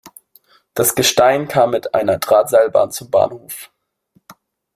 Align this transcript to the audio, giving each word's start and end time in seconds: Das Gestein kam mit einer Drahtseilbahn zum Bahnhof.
Das 0.73 0.95
Gestein 0.95 1.47
kam 1.47 1.69
mit 1.69 1.93
einer 1.93 2.17
Drahtseilbahn 2.17 2.89
zum 2.91 3.11
Bahnhof. 3.11 3.71